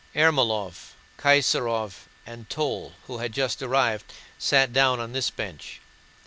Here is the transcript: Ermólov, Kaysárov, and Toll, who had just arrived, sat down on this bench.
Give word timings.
Ermólov, 0.15 0.93
Kaysárov, 1.19 1.93
and 2.25 2.49
Toll, 2.49 2.93
who 3.05 3.19
had 3.19 3.33
just 3.33 3.61
arrived, 3.61 4.11
sat 4.39 4.73
down 4.73 4.99
on 4.99 5.11
this 5.11 5.29
bench. 5.29 5.79